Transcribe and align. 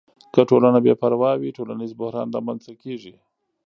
که 0.33 0.41
ټولنه 0.49 0.79
بې 0.85 0.93
پروا 1.01 1.31
وي، 1.37 1.51
ټولنیز 1.57 1.91
بحران 1.99 2.27
رامنځته 2.35 2.73
کیږي. 2.83 3.15